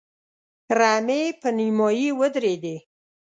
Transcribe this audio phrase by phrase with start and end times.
[0.79, 2.75] رمې په نيمايي ودرېدې.